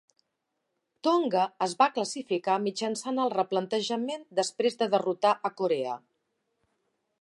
[1.07, 5.99] Tonga es va classificar mitjançant el replantejament després de derrotar a Corea.